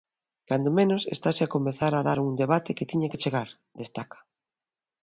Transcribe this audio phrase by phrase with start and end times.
[0.49, 3.47] "Cando menos estase a comezar a dar un debate que tiña que chegar",
[3.81, 4.19] destaca.